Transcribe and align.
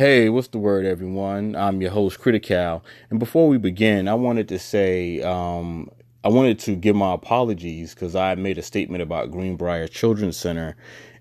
Hey, 0.00 0.30
what's 0.30 0.48
the 0.48 0.56
word, 0.56 0.86
everyone? 0.86 1.54
I'm 1.54 1.82
your 1.82 1.90
host, 1.90 2.20
Critical. 2.20 2.82
And 3.10 3.18
before 3.18 3.48
we 3.48 3.58
begin, 3.58 4.08
I 4.08 4.14
wanted 4.14 4.48
to 4.48 4.58
say, 4.58 5.20
um, 5.20 5.90
I 6.24 6.28
wanted 6.30 6.58
to 6.60 6.74
give 6.74 6.96
my 6.96 7.12
apologies 7.12 7.92
because 7.92 8.16
I 8.16 8.34
made 8.34 8.56
a 8.56 8.62
statement 8.62 9.02
about 9.02 9.30
Greenbriar 9.30 9.90
Children's 9.90 10.38
Center. 10.38 10.74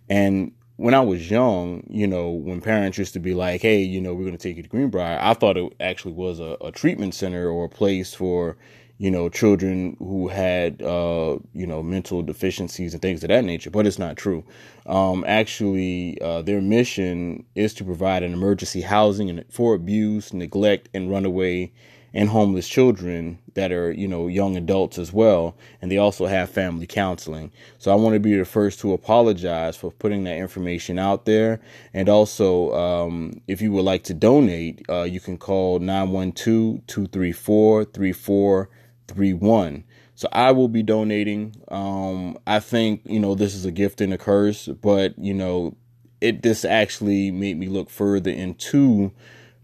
And 0.08 0.54
when 0.78 0.94
I 0.94 1.02
was 1.02 1.30
young, 1.30 1.86
you 1.90 2.08
know, 2.08 2.30
when 2.30 2.62
parents 2.62 2.98
used 2.98 3.12
to 3.16 3.20
be 3.20 3.34
like, 3.34 3.60
hey, 3.60 3.82
you 3.82 4.00
know, 4.00 4.14
we're 4.14 4.24
going 4.24 4.38
to 4.38 4.42
take 4.42 4.56
you 4.56 4.64
to 4.64 4.70
Greenbriar, 4.70 5.20
I 5.22 5.34
thought 5.34 5.58
it 5.58 5.74
actually 5.82 6.14
was 6.14 6.40
a, 6.40 6.56
a 6.62 6.72
treatment 6.72 7.14
center 7.14 7.50
or 7.50 7.66
a 7.66 7.70
place 7.70 8.14
for, 8.14 8.56
you 9.00 9.10
know, 9.10 9.30
children 9.30 9.96
who 9.98 10.28
had, 10.28 10.82
uh, 10.82 11.38
you 11.54 11.66
know, 11.66 11.82
mental 11.82 12.22
deficiencies 12.22 12.94
and 12.94 13.02
things 13.02 13.24
of 13.24 13.30
that 13.30 13.46
nature, 13.46 13.70
but 13.70 13.88
it's 13.88 13.98
not 13.98 14.18
true. 14.18 14.44
Um, 14.86 15.24
actually, 15.26 16.22
uh, 16.22 16.42
their 16.42 16.62
mission 16.62 17.46
is 17.56 17.74
to 17.76 17.86
provide 17.86 18.24
an 18.24 18.34
emergency 18.34 18.82
housing 18.82 19.42
for 19.50 19.74
abuse, 19.74 20.34
neglect, 20.34 20.90
and 20.94 21.10
runaway 21.10 21.72
and 22.14 22.28
homeless 22.28 22.68
children 22.68 23.40
that 23.54 23.72
are, 23.72 23.92
you 23.92 24.08
know, 24.08 24.28
young 24.28 24.58
adults 24.58 24.98
as 24.98 25.14
well. 25.14 25.56
And 25.82 25.90
they 25.90 25.98
also 25.98 26.26
have 26.26 26.50
family 26.50 26.88
counseling. 26.88 27.52
So 27.78 27.92
I 27.92 27.96
want 27.96 28.16
to 28.16 28.20
be 28.20 28.36
the 28.36 28.44
first 28.44 28.80
to 28.82 28.92
apologize 28.92 29.78
for 29.78 29.92
putting 29.92 30.26
that 30.26 30.38
information 30.38 31.00
out 31.00 31.24
there. 31.24 31.62
And 31.94 32.10
also, 32.10 32.74
um, 32.74 33.40
if 33.48 33.62
you 33.62 33.72
would 33.72 33.86
like 33.86 34.04
to 34.06 34.14
donate, 34.14 34.86
uh, 34.90 35.04
you 35.04 35.22
can 35.22 35.38
call 35.38 35.80
912 35.80 36.86
234 36.88 38.70
3431. 39.10 39.84
So 40.16 40.28
I 40.32 40.52
will 40.52 40.68
be 40.68 40.84
donating. 40.84 41.56
Um, 41.70 42.38
I 42.46 42.60
think, 42.60 43.02
you 43.06 43.20
know, 43.20 43.36
this 43.36 43.56
is 43.56 43.66
a 43.66 43.72
gift 43.72 44.02
and 44.02 44.14
a 44.14 44.18
curse, 44.18 44.68
but, 44.68 45.18
you 45.18 45.34
know, 45.34 45.76
it 46.22 46.42
this 46.42 46.66
actually 46.66 47.32
made 47.32 47.58
me 47.58 47.68
look 47.68 47.90
further 47.90 48.32
into 48.32 49.12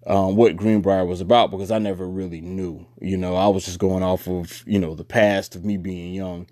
um, 0.08 0.36
what 0.36 0.56
Greenbriar 0.56 1.08
was 1.08 1.22
about 1.22 1.52
because 1.52 1.72
I 1.72 1.80
never 1.80 2.08
really 2.08 2.42
knew. 2.42 2.86
You 3.02 3.18
know, 3.18 3.36
I 3.36 3.48
was 3.48 3.66
just 3.66 3.80
going 3.80 4.04
off 4.04 4.28
of 4.28 4.64
you 4.68 4.80
know 4.80 4.96
the 4.96 5.04
past 5.04 5.56
of 5.56 5.66
me 5.66 5.78
being 5.78 6.14
young. 6.14 6.48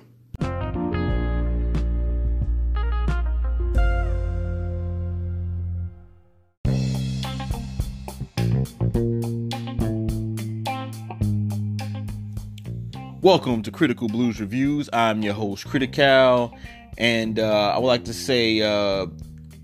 Welcome 13.21 13.63
to 13.63 13.71
Critical 13.71 14.07
Blues 14.09 14.39
Reviews. 14.41 14.89
I'm 14.91 15.21
your 15.21 15.33
host, 15.33 15.65
Critical, 15.65 16.53
and 16.97 17.39
uh, 17.39 17.73
I 17.75 17.77
would 17.79 17.87
like 17.87 18.05
to 18.05 18.13
say, 18.13 18.61
uh, 18.61 19.07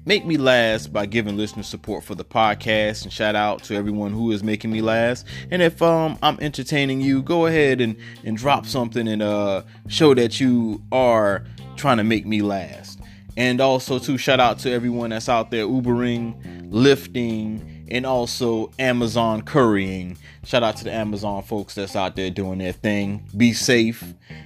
make 0.05 0.25
me 0.25 0.38
last 0.38 0.91
by 0.91 1.05
giving 1.05 1.38
listener 1.38 1.63
support 1.63 2.03
for 2.03 2.16
the 2.16 2.25
podcast 2.25 3.03
and 3.03 3.13
shout 3.13 3.35
out 3.35 3.63
to 3.63 3.75
everyone 3.75 4.11
who 4.11 4.31
is 4.31 4.44
making 4.44 4.72
me 4.72 4.81
last. 4.81 5.25
And 5.52 5.61
if 5.61 5.81
um, 5.81 6.17
I'm 6.23 6.39
entertaining 6.39 7.01
you, 7.01 7.22
go 7.22 7.45
ahead 7.45 7.79
and, 7.79 7.95
and 8.23 8.35
drop 8.35 8.66
something 8.66 9.07
and 9.07 9.22
uh, 9.22 9.63
show 9.88 10.13
that 10.16 10.40
you 10.40 10.81
are 10.91 11.45
trying 11.75 11.97
to 11.97 12.03
make 12.03 12.25
me 12.25 12.41
last. 12.41 13.00
And 13.38 13.61
also 13.61 14.00
to 14.00 14.17
shout 14.17 14.40
out 14.40 14.59
to 14.59 14.72
everyone 14.72 15.11
that's 15.11 15.29
out 15.29 15.51
there 15.51 15.66
Ubering, 15.66 16.69
Lyfting, 16.72 17.78
and 17.91 18.05
also 18.05 18.72
Amazon 18.79 19.41
currying. 19.41 20.17
Shout 20.44 20.63
out 20.63 20.77
to 20.77 20.83
the 20.83 20.94
Amazon 20.94 21.44
folks 21.44 21.75
that's 21.75 21.95
out 21.95 22.16
there 22.16 22.29
doing 22.29 22.59
their 22.59 22.72
thing. 22.72 23.27
Be 23.35 23.53
safe, 23.53 24.03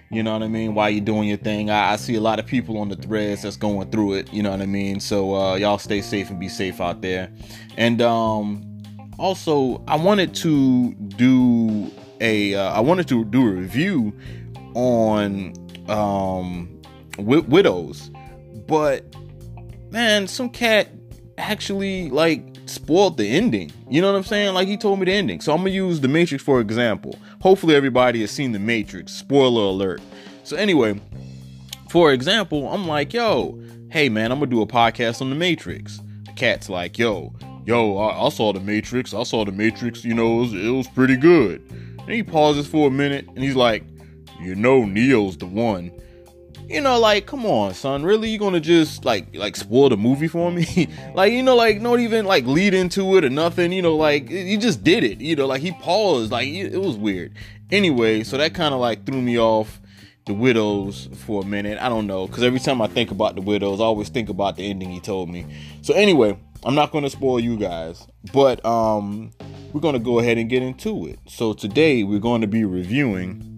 you 0.09 0.23
know 0.23 0.33
what 0.33 0.43
I 0.43 0.47
mean, 0.47 0.75
while 0.75 0.89
you're 0.89 1.03
doing 1.03 1.27
your 1.27 1.37
thing. 1.37 1.69
I, 1.69 1.93
I 1.93 1.95
see 1.97 2.15
a 2.15 2.21
lot 2.21 2.39
of 2.39 2.45
people 2.45 2.77
on 2.77 2.89
the 2.89 2.95
threads 2.95 3.43
that's 3.43 3.57
going 3.57 3.89
through 3.91 4.13
it, 4.13 4.33
you 4.33 4.43
know 4.43 4.51
what 4.51 4.61
I 4.61 4.65
mean? 4.65 4.99
So 4.99 5.35
uh, 5.35 5.55
y'all 5.55 5.77
stay 5.77 6.01
safe 6.01 6.29
and 6.29 6.39
be 6.39 6.49
safe 6.49 6.81
out 6.81 7.01
there. 7.01 7.31
And 7.77 8.01
um, 8.01 8.81
also, 9.19 9.83
I 9.87 9.95
wanted 9.95 10.33
to 10.35 10.93
do 10.93 11.91
a 12.21 12.55
uh, 12.55 12.71
I 12.73 12.79
wanted 12.79 13.07
to 13.09 13.25
do 13.25 13.47
a 13.47 13.51
review 13.51 14.13
on 14.75 15.53
um, 15.87 16.81
wi- 17.17 17.45
widows, 17.47 18.09
but 18.67 19.05
man, 19.91 20.27
some 20.27 20.49
cat 20.49 20.89
actually 21.37 22.09
like 22.09 22.43
spoiled 22.65 23.17
the 23.17 23.27
ending. 23.27 23.71
You 23.89 24.01
know 24.01 24.11
what 24.11 24.17
I'm 24.17 24.23
saying? 24.23 24.53
Like 24.53 24.67
he 24.67 24.77
told 24.77 24.99
me 24.99 25.05
the 25.05 25.13
ending. 25.13 25.41
So 25.41 25.51
I'm 25.51 25.59
gonna 25.59 25.71
use 25.71 26.01
the 26.01 26.07
Matrix 26.07 26.43
for 26.43 26.59
example. 26.59 27.17
Hopefully 27.41 27.75
everybody 27.75 28.21
has 28.21 28.31
seen 28.31 28.51
the 28.51 28.59
Matrix. 28.59 29.13
Spoiler 29.13 29.63
alert. 29.63 30.01
So 30.43 30.57
anyway, 30.57 30.99
for 31.89 32.11
example, 32.11 32.67
I'm 32.69 32.87
like, 32.87 33.13
yo, 33.13 33.59
hey 33.91 34.09
man, 34.09 34.31
I'm 34.31 34.39
gonna 34.39 34.51
do 34.51 34.61
a 34.61 34.67
podcast 34.67 35.21
on 35.21 35.29
the 35.29 35.35
Matrix. 35.35 35.99
The 36.25 36.33
cat's 36.33 36.69
like, 36.69 36.97
yo, 36.97 37.33
yo, 37.65 37.97
I, 37.97 38.25
I 38.25 38.29
saw 38.29 38.53
the 38.53 38.59
Matrix. 38.59 39.13
I 39.13 39.23
saw 39.23 39.45
the 39.45 39.51
Matrix. 39.51 40.03
You 40.03 40.13
know, 40.13 40.37
it 40.37 40.39
was, 40.41 40.53
it 40.53 40.69
was 40.69 40.87
pretty 40.87 41.15
good. 41.15 41.61
And 41.99 42.09
he 42.09 42.23
pauses 42.23 42.67
for 42.67 42.87
a 42.87 42.91
minute 42.91 43.27
and 43.27 43.39
he's 43.39 43.55
like, 43.55 43.83
you 44.39 44.55
know, 44.55 44.85
Neo's 44.85 45.37
the 45.37 45.45
one 45.45 45.91
you 46.73 46.81
know, 46.81 46.99
like, 46.99 47.27
come 47.27 47.45
on, 47.45 47.73
son, 47.75 48.03
really? 48.03 48.29
You 48.29 48.39
gonna 48.39 48.59
just 48.59 49.05
like 49.05 49.35
like 49.35 49.55
spoil 49.55 49.89
the 49.89 49.97
movie 49.97 50.27
for 50.27 50.51
me? 50.51 50.87
like, 51.13 51.31
you 51.31 51.43
know, 51.43 51.55
like 51.55 51.79
not 51.79 51.99
even 51.99 52.25
like 52.25 52.45
lead 52.45 52.73
into 52.73 53.15
it 53.17 53.23
or 53.23 53.29
nothing. 53.29 53.71
You 53.71 53.83
know, 53.83 53.95
like 53.95 54.29
you 54.29 54.57
just 54.57 54.83
did 54.83 55.03
it. 55.03 55.21
You 55.21 55.35
know, 55.35 55.45
like 55.45 55.61
he 55.61 55.71
paused, 55.71 56.31
like 56.31 56.47
it 56.47 56.77
was 56.79 56.97
weird. 56.97 57.33
Anyway, 57.71 58.23
so 58.23 58.37
that 58.37 58.55
kind 58.55 58.73
of 58.73 58.79
like 58.79 59.05
threw 59.05 59.21
me 59.21 59.39
off 59.39 59.79
the 60.25 60.33
widows 60.33 61.09
for 61.25 61.43
a 61.43 61.45
minute. 61.45 61.77
I 61.79 61.89
don't 61.89 62.07
know, 62.07 62.27
because 62.27 62.43
every 62.43 62.59
time 62.59 62.81
I 62.81 62.87
think 62.87 63.11
about 63.11 63.35
the 63.35 63.41
widows, 63.41 63.79
I 63.79 63.83
always 63.83 64.09
think 64.09 64.29
about 64.29 64.55
the 64.55 64.67
ending 64.67 64.89
he 64.89 64.99
told 64.99 65.29
me. 65.29 65.45
So 65.83 65.93
anyway, 65.93 66.37
I'm 66.63 66.75
not 66.75 66.91
gonna 66.91 67.09
spoil 67.09 67.39
you 67.39 67.55
guys, 67.55 68.07
but 68.33 68.65
um, 68.65 69.31
we're 69.73 69.81
gonna 69.81 69.99
go 69.99 70.19
ahead 70.19 70.39
and 70.39 70.49
get 70.49 70.63
into 70.63 71.07
it. 71.07 71.19
So 71.27 71.53
today 71.53 72.03
we're 72.03 72.19
going 72.19 72.41
to 72.41 72.47
be 72.47 72.63
reviewing 72.63 73.52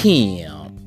Pimp. 0.00 0.80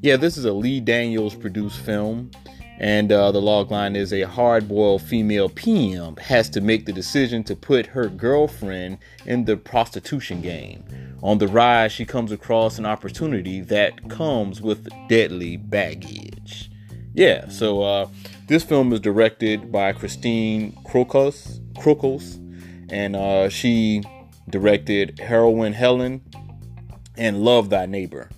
Yeah, 0.00 0.14
this 0.14 0.36
is 0.36 0.44
a 0.44 0.52
Lee 0.52 0.78
Daniels 0.78 1.34
produced 1.34 1.80
film, 1.80 2.30
and 2.78 3.10
uh, 3.10 3.32
the 3.32 3.40
logline 3.40 3.96
is 3.96 4.12
a 4.12 4.22
hard-boiled 4.22 5.02
female 5.02 5.48
pimp 5.48 6.20
has 6.20 6.48
to 6.50 6.60
make 6.60 6.86
the 6.86 6.92
decision 6.92 7.42
to 7.44 7.56
put 7.56 7.86
her 7.86 8.06
girlfriend 8.06 8.98
in 9.26 9.44
the 9.44 9.56
prostitution 9.56 10.40
game. 10.40 10.84
On 11.20 11.38
the 11.38 11.48
rise, 11.48 11.90
she 11.90 12.04
comes 12.04 12.30
across 12.30 12.78
an 12.78 12.86
opportunity 12.86 13.60
that 13.60 14.08
comes 14.08 14.62
with 14.62 14.86
deadly 15.08 15.56
baggage. 15.56 16.70
Yeah, 17.12 17.48
so 17.48 17.82
uh, 17.82 18.08
this 18.46 18.62
film 18.62 18.92
is 18.92 19.00
directed 19.00 19.72
by 19.72 19.92
Christine 19.92 20.78
Crokos 20.84 22.38
and 22.88 23.16
uh, 23.16 23.48
she 23.48 24.04
directed 24.48 25.18
Heroin 25.18 25.72
Helen 25.72 26.22
and 27.16 27.42
Love 27.42 27.68
Thy 27.68 27.86
Neighbor. 27.86 28.30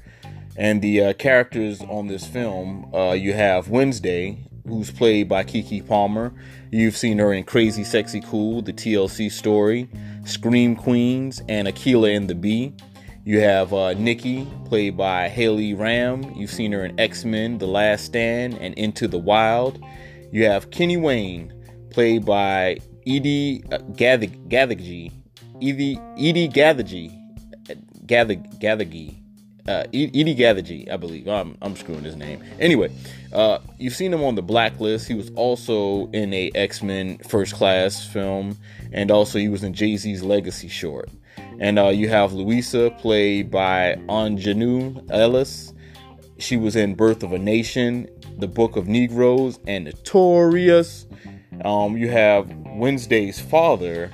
And 0.56 0.82
the 0.82 1.00
uh, 1.00 1.12
characters 1.14 1.80
on 1.82 2.08
this 2.08 2.26
film, 2.26 2.92
uh, 2.94 3.12
you 3.12 3.32
have 3.32 3.68
Wednesday, 3.68 4.46
who's 4.66 4.90
played 4.90 5.28
by 5.28 5.44
Keke 5.44 5.86
Palmer. 5.86 6.32
You've 6.70 6.96
seen 6.96 7.18
her 7.18 7.32
in 7.32 7.44
Crazy 7.44 7.84
Sexy 7.84 8.20
Cool, 8.20 8.62
the 8.62 8.72
TLC 8.72 9.30
story, 9.30 9.88
Scream 10.24 10.76
Queens, 10.76 11.42
and 11.48 11.68
Akeelah 11.68 12.16
and 12.16 12.28
the 12.28 12.34
Bee. 12.34 12.74
You 13.24 13.40
have 13.40 13.72
uh, 13.72 13.94
Nikki, 13.94 14.46
played 14.64 14.96
by 14.96 15.28
Haley 15.28 15.74
Ramm. 15.74 16.32
You've 16.34 16.50
seen 16.50 16.72
her 16.72 16.84
in 16.84 16.98
X 16.98 17.24
Men, 17.24 17.58
The 17.58 17.66
Last 17.66 18.04
Stand, 18.04 18.54
and 18.54 18.74
Into 18.74 19.06
the 19.06 19.18
Wild. 19.18 19.82
You 20.32 20.46
have 20.46 20.70
Kenny 20.70 20.96
Wayne, 20.96 21.52
played 21.90 22.26
by 22.26 22.78
Edi 23.04 23.62
uh. 23.70 23.78
Edi, 25.60 25.98
Edi. 26.16 26.48
Gathegi. 26.48 29.21
Uh, 29.68 29.84
Edi 29.92 30.34
Gathegi, 30.34 30.90
I 30.90 30.96
believe. 30.96 31.28
I'm, 31.28 31.56
I'm 31.62 31.76
screwing 31.76 32.02
his 32.02 32.16
name. 32.16 32.42
Anyway, 32.58 32.90
uh, 33.32 33.58
you've 33.78 33.94
seen 33.94 34.12
him 34.12 34.24
on 34.24 34.34
the 34.34 34.42
Blacklist. 34.42 35.06
He 35.06 35.14
was 35.14 35.30
also 35.36 36.10
in 36.10 36.34
a 36.34 36.50
X 36.54 36.82
Men 36.82 37.18
First 37.18 37.54
Class 37.54 38.04
film, 38.04 38.58
and 38.92 39.10
also 39.10 39.38
he 39.38 39.48
was 39.48 39.62
in 39.62 39.72
Jay 39.72 39.96
Z's 39.96 40.22
Legacy 40.22 40.66
short. 40.68 41.10
And 41.60 41.78
uh, 41.78 41.88
you 41.88 42.08
have 42.08 42.32
Louisa, 42.32 42.90
played 42.98 43.50
by 43.50 43.96
Aunjanue 44.08 45.08
Ellis. 45.10 45.72
She 46.38 46.56
was 46.56 46.74
in 46.74 46.96
Birth 46.96 47.22
of 47.22 47.32
a 47.32 47.38
Nation, 47.38 48.08
The 48.38 48.48
Book 48.48 48.74
of 48.74 48.88
Negroes, 48.88 49.60
and 49.68 49.84
Notorious. 49.84 51.06
Um, 51.64 51.96
you 51.96 52.08
have 52.10 52.50
Wednesday's 52.66 53.38
father, 53.38 54.10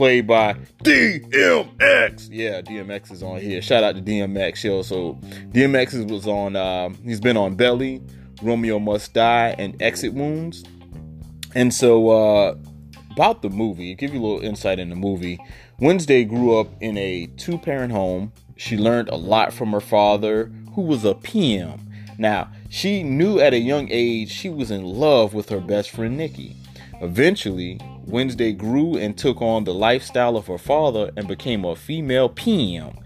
played 0.00 0.26
by 0.26 0.54
DMX. 0.82 2.28
Yeah, 2.30 2.62
DMX 2.62 3.12
is 3.12 3.22
on 3.22 3.38
here. 3.38 3.60
Shout 3.60 3.84
out 3.84 3.96
to 3.96 4.00
DMX. 4.00 4.64
Yo, 4.64 4.80
so 4.80 5.18
DMX 5.52 6.10
was 6.10 6.26
on. 6.26 6.56
Uh, 6.56 6.88
he's 7.04 7.20
been 7.20 7.36
on 7.36 7.54
Belly, 7.54 8.00
Romeo 8.42 8.78
Must 8.78 9.12
Die, 9.12 9.54
and 9.58 9.76
Exit 9.82 10.14
Wounds. 10.14 10.64
And 11.54 11.74
so, 11.74 12.08
uh, 12.08 12.54
about 13.10 13.42
the 13.42 13.50
movie, 13.50 13.94
give 13.94 14.14
you 14.14 14.20
a 14.20 14.24
little 14.24 14.40
insight 14.40 14.78
in 14.78 14.88
the 14.88 14.96
movie. 14.96 15.38
Wednesday 15.80 16.24
grew 16.24 16.58
up 16.58 16.68
in 16.80 16.96
a 16.96 17.26
two-parent 17.36 17.92
home. 17.92 18.32
She 18.56 18.78
learned 18.78 19.10
a 19.10 19.16
lot 19.16 19.52
from 19.52 19.70
her 19.72 19.80
father, 19.80 20.50
who 20.72 20.80
was 20.80 21.04
a 21.04 21.14
PM. 21.14 21.78
Now, 22.16 22.50
she 22.70 23.02
knew 23.02 23.38
at 23.38 23.52
a 23.52 23.58
young 23.58 23.88
age 23.90 24.30
she 24.30 24.48
was 24.48 24.70
in 24.70 24.82
love 24.82 25.34
with 25.34 25.50
her 25.50 25.60
best 25.60 25.90
friend 25.90 26.16
Nikki. 26.16 26.56
Eventually, 27.02 27.78
Wednesday 28.10 28.52
grew 28.52 28.96
and 28.96 29.16
took 29.16 29.40
on 29.40 29.64
the 29.64 29.74
lifestyle 29.74 30.36
of 30.36 30.46
her 30.48 30.58
father 30.58 31.10
and 31.16 31.28
became 31.28 31.64
a 31.64 31.76
female 31.76 32.28
PM. 32.28 32.98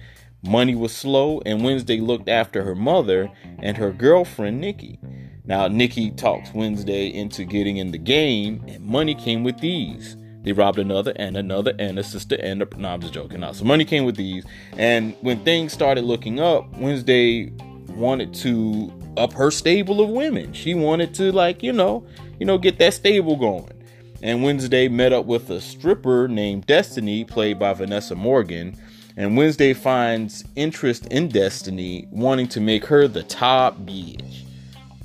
Money 0.42 0.74
was 0.74 0.94
slow, 0.94 1.40
and 1.46 1.64
Wednesday 1.64 2.00
looked 2.00 2.28
after 2.28 2.64
her 2.64 2.74
mother 2.74 3.30
and 3.60 3.76
her 3.76 3.92
girlfriend 3.92 4.60
Nikki. 4.60 4.98
Now, 5.46 5.68
Nikki 5.68 6.10
talks 6.10 6.52
Wednesday 6.52 7.06
into 7.08 7.44
getting 7.44 7.78
in 7.78 7.92
the 7.92 7.98
game, 7.98 8.64
and 8.66 8.84
money 8.84 9.14
came 9.14 9.44
with 9.44 9.58
these. 9.58 10.16
They 10.42 10.52
robbed 10.52 10.78
another 10.78 11.12
and 11.16 11.36
another 11.36 11.74
and 11.78 11.98
a 11.98 12.02
sister 12.02 12.36
and 12.40 12.62
a. 12.62 12.68
No, 12.76 12.88
I'm 12.88 13.00
just 13.00 13.14
joking. 13.14 13.40
Now, 13.40 13.52
so 13.52 13.64
money 13.64 13.84
came 13.84 14.04
with 14.04 14.16
these, 14.16 14.44
and 14.76 15.16
when 15.22 15.42
things 15.44 15.72
started 15.72 16.04
looking 16.04 16.40
up, 16.40 16.70
Wednesday 16.76 17.50
wanted 17.88 18.34
to 18.34 18.92
up 19.16 19.32
her 19.32 19.50
stable 19.50 20.02
of 20.02 20.10
women. 20.10 20.52
She 20.52 20.74
wanted 20.74 21.14
to 21.14 21.32
like 21.32 21.62
you 21.62 21.72
know, 21.72 22.06
you 22.38 22.44
know, 22.44 22.58
get 22.58 22.78
that 22.78 22.92
stable 22.92 23.36
going 23.36 23.73
and 24.22 24.42
Wednesday 24.42 24.88
met 24.88 25.12
up 25.12 25.26
with 25.26 25.50
a 25.50 25.60
stripper 25.60 26.28
named 26.28 26.66
Destiny, 26.66 27.24
played 27.24 27.58
by 27.58 27.72
Vanessa 27.74 28.14
Morgan. 28.14 28.76
And 29.16 29.36
Wednesday 29.36 29.74
finds 29.74 30.44
interest 30.56 31.06
in 31.06 31.28
Destiny, 31.28 32.08
wanting 32.10 32.48
to 32.48 32.60
make 32.60 32.84
her 32.86 33.06
the 33.06 33.22
top 33.22 33.78
bitch. 33.80 34.42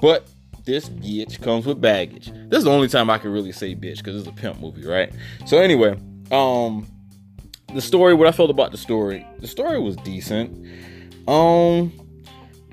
But 0.01 0.27
this 0.65 0.89
bitch 0.89 1.41
comes 1.41 1.65
with 1.65 1.81
baggage. 1.81 2.31
This 2.49 2.59
is 2.59 2.63
the 2.63 2.71
only 2.71 2.87
time 2.87 3.09
I 3.09 3.17
can 3.17 3.31
really 3.31 3.51
say 3.51 3.75
bitch 3.75 3.97
because 3.97 4.15
it's 4.15 4.27
a 4.27 4.31
pimp 4.31 4.59
movie, 4.59 4.85
right? 4.85 5.11
So 5.45 5.57
anyway, 5.57 5.99
um, 6.31 6.87
the 7.73 7.81
story, 7.81 8.13
what 8.13 8.27
I 8.27 8.31
felt 8.31 8.49
about 8.49 8.71
the 8.71 8.77
story, 8.77 9.25
the 9.39 9.47
story 9.47 9.79
was 9.79 9.95
decent. 9.97 10.65
Um, 11.27 11.91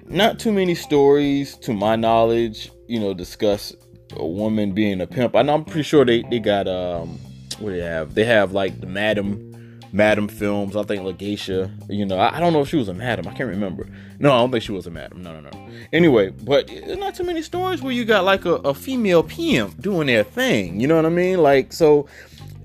not 0.07 0.39
too 0.39 0.53
many 0.53 0.75
stories, 0.75 1.57
to 1.59 1.73
my 1.73 1.97
knowledge, 1.97 2.71
you 2.87 3.01
know, 3.01 3.13
discuss 3.13 3.75
a 4.15 4.27
woman 4.27 4.73
being 4.73 5.01
a 5.01 5.07
pimp. 5.07 5.35
I 5.35 5.43
know 5.43 5.55
I'm 5.55 5.65
pretty 5.65 5.83
sure 5.83 6.05
they 6.05 6.23
they 6.23 6.39
got 6.39 6.69
um 6.69 7.19
what 7.59 7.71
do 7.71 7.77
they 7.77 7.83
have? 7.83 8.15
They 8.15 8.25
have 8.25 8.53
like 8.53 8.81
the 8.81 8.87
Madam 8.87 9.57
Madam 9.93 10.29
films. 10.29 10.77
I 10.77 10.83
think 10.83 11.03
Legacia. 11.03 11.71
You 11.89 12.05
know, 12.05 12.19
I, 12.19 12.37
I, 12.37 12.41
don't 12.41 12.53
know 12.53 12.61
if 12.61 12.69
she 12.69 12.77
was 12.77 12.89
a 12.89 12.95
madam. 12.95 13.27
I 13.27 13.35
can't 13.35 13.49
remember. 13.49 13.89
No, 14.19 14.33
I 14.33 14.39
don't 14.39 14.51
think 14.51 14.63
she 14.63 14.73
was 14.73 14.87
a 14.87 14.91
madam. 14.91 15.23
No, 15.23 15.41
no, 15.41 15.49
no. 15.49 15.69
Anyway, 15.93 16.31
but 16.31 16.67
there's 16.67 16.99
not 16.99 17.15
too 17.15 17.25
many 17.25 17.43
stories 17.43 17.83
where 17.83 17.93
you 17.93 18.05
got 18.05 18.25
like 18.25 18.45
a, 18.45 18.55
a 18.57 18.75
female 18.75 19.23
pimp 19.23 19.81
doing 19.81 20.07
their 20.07 20.25
thing. 20.25 20.81
You 20.81 20.87
know 20.87 20.97
what 20.97 21.07
I 21.07 21.11
mean? 21.11 21.43
Like 21.43 21.73
so. 21.73 22.07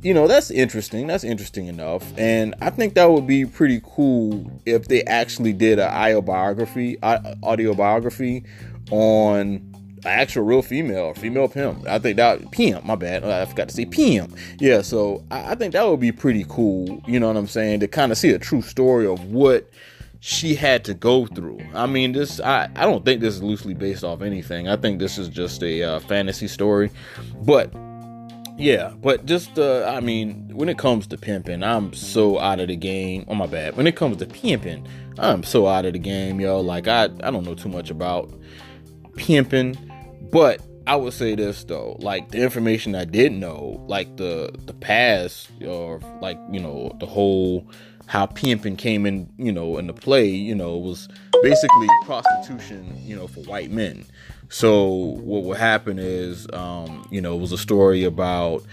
You 0.04 0.16
know 0.16 0.28
that's 0.28 0.50
interesting. 0.50 1.06
That's 1.06 1.24
interesting 1.24 1.68
enough, 1.68 2.04
and 2.18 2.56
I 2.60 2.72
think 2.72 2.96
that 2.96 3.12
would 3.12 3.28
be 3.28 3.46
pretty 3.46 3.82
cool 3.84 4.52
if 4.66 4.88
they 4.88 5.04
actually 5.04 5.54
did 5.54 5.78
an 5.78 5.92
audio 5.92 6.24
biography, 6.24 6.98
audio 7.04 7.76
biography 7.76 8.44
on 8.90 9.71
actual 10.06 10.44
real 10.44 10.62
female, 10.62 11.06
or 11.06 11.16
female 11.16 11.48
pimp. 11.48 11.88
I 11.88 12.00
think 12.00 12.18
that 12.18 12.52
pimp. 12.52 12.84
My 12.86 12.96
bad, 12.96 13.24
I 13.24 13.46
forgot 13.46 13.70
to 13.70 13.76
say 13.76 13.86
pimp. 13.86 14.36
Yeah, 14.60 14.82
so 14.82 15.24
I, 15.32 15.52
I 15.52 15.56
think 15.56 15.74
that 15.74 15.88
would 15.88 16.00
be 16.00 16.12
pretty 16.12 16.46
cool. 16.50 17.02
You 17.08 17.20
know 17.20 17.28
what 17.28 17.38
I'm 17.38 17.48
saying? 17.48 17.82
To 17.82 17.88
kind 17.88 18.12
of 18.12 18.18
see 18.18 18.32
a 18.32 18.40
true 18.40 18.62
story 18.62 19.06
of 19.06 19.24
what 19.26 19.70
she 20.20 20.54
had 20.56 20.86
to 20.86 20.94
go 20.94 21.26
through. 21.26 21.60
I 21.74 21.88
mean, 21.88 22.12
this 22.12 22.40
I, 22.40 22.70
I 22.76 22.86
don't 22.86 23.04
think 23.04 23.22
this 23.22 23.36
is 23.36 23.44
loosely 23.44 23.74
based 23.74 24.04
off 24.04 24.22
anything. 24.22 24.68
I 24.68 24.76
think 24.76 25.00
this 25.00 25.18
is 25.18 25.28
just 25.28 25.64
a 25.64 25.84
uh, 25.84 26.00
fantasy 26.02 26.48
story. 26.48 26.92
But 27.44 27.74
yeah, 28.58 28.94
but 29.02 29.26
just 29.26 29.58
uh, 29.58 29.86
I 29.86 30.00
mean, 30.00 30.50
when 30.54 30.70
it 30.70 30.78
comes 30.78 31.08
to 31.08 31.18
pimping, 31.18 31.64
I'm 31.64 31.94
so 31.94 32.38
out 32.40 32.60
of 32.60 32.68
the 32.68 32.76
game. 32.76 33.26
Oh 33.28 33.34
my 33.34 33.48
bad. 33.48 33.76
When 33.76 33.88
it 33.88 33.96
comes 33.96 34.18
to 34.18 34.28
pimping, 34.28 34.88
I'm 35.18 35.44
so 35.44 35.68
out 35.68 35.86
of 35.86 35.94
the 35.94 36.00
game, 36.00 36.40
yo. 36.40 36.62
Like 36.62 36.88
I 36.88 37.06
I 37.06 37.32
don't 37.32 37.44
know 37.44 37.56
too 37.56 37.70
much 37.70 37.90
about 37.90 38.32
pimping 39.16 39.76
but 40.32 40.62
I 40.88 40.96
would 40.96 41.14
say 41.14 41.36
this 41.36 41.64
though, 41.64 41.98
like 42.00 42.32
the 42.32 42.40
information 42.42 42.96
I 42.96 43.06
did 43.06 43.32
know, 43.32 43.84
like 43.88 44.18
the 44.18 44.52
the 44.66 44.74
past 44.74 45.50
or 45.66 46.00
like 46.22 46.40
you 46.52 46.60
know 46.60 46.96
the 47.00 47.06
whole 47.06 47.68
how 48.08 48.26
pimping 48.26 48.76
came 48.76 49.06
in, 49.06 49.30
you 49.38 49.54
know, 49.54 49.78
in 49.78 49.88
the 49.88 49.94
play, 49.94 50.28
you 50.28 50.54
know, 50.54 50.76
was 50.76 51.08
basically 51.42 51.88
prostitution, 52.04 52.94
you 53.06 53.16
know, 53.16 53.26
for 53.26 53.40
white 53.42 53.72
men. 53.72 54.04
So 54.50 54.86
what 54.90 55.44
would 55.44 55.58
happen 55.58 55.98
is, 55.98 56.46
um, 56.52 57.08
you 57.10 57.22
know, 57.22 57.36
it 57.36 57.40
was 57.40 57.54
a 57.54 57.58
story 57.58 58.04
about 58.04 58.66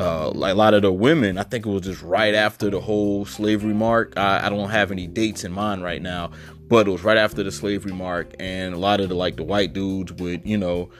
uh, 0.00 0.30
like 0.32 0.52
a 0.52 0.56
lot 0.56 0.74
of 0.74 0.82
the 0.82 0.92
women. 0.92 1.38
I 1.38 1.44
think 1.44 1.64
it 1.64 1.70
was 1.70 1.82
just 1.82 2.02
right 2.02 2.34
after 2.34 2.68
the 2.68 2.80
whole 2.80 3.24
slavery 3.24 3.72
mark. 3.72 4.12
I, 4.18 4.46
I 4.46 4.50
don't 4.50 4.68
have 4.68 4.90
any 4.90 5.06
dates 5.06 5.44
in 5.44 5.52
mind 5.52 5.82
right 5.82 6.02
now, 6.02 6.32
but 6.68 6.88
it 6.88 6.90
was 6.90 7.04
right 7.04 7.16
after 7.16 7.42
the 7.42 7.52
slavery 7.52 7.92
mark, 7.92 8.34
and 8.38 8.74
a 8.74 8.78
lot 8.78 9.00
of 9.00 9.08
the 9.08 9.14
like 9.14 9.36
the 9.36 9.44
white 9.44 9.72
dudes 9.72 10.12
would, 10.14 10.46
you 10.46 10.56
know, 10.56 10.90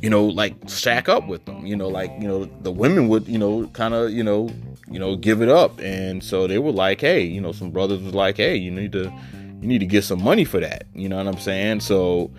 you 0.00 0.10
know, 0.10 0.24
like 0.24 0.54
shack 0.68 1.08
up 1.08 1.26
with 1.28 1.44
them. 1.44 1.66
You 1.66 1.76
know, 1.76 1.88
like 1.88 2.10
you 2.20 2.28
know, 2.28 2.44
the 2.44 2.72
women 2.72 3.08
would, 3.08 3.28
you 3.28 3.38
know, 3.38 3.66
kind 3.68 3.94
of, 3.94 4.10
you 4.10 4.22
know, 4.22 4.50
you 4.90 4.98
know, 4.98 5.16
give 5.16 5.42
it 5.42 5.48
up, 5.48 5.80
and 5.80 6.22
so 6.22 6.46
they 6.46 6.58
were 6.58 6.72
like, 6.72 7.00
hey, 7.00 7.22
you 7.22 7.40
know, 7.40 7.52
some 7.52 7.70
brothers 7.70 8.02
was 8.02 8.14
like, 8.14 8.36
hey, 8.36 8.56
you 8.56 8.70
need 8.70 8.92
to, 8.92 9.12
you 9.60 9.68
need 9.68 9.78
to 9.78 9.86
get 9.86 10.04
some 10.04 10.22
money 10.22 10.44
for 10.44 10.60
that. 10.60 10.86
You 10.94 11.08
know 11.08 11.16
what 11.16 11.28
I'm 11.28 11.38
saying? 11.38 11.80
So 11.80 12.30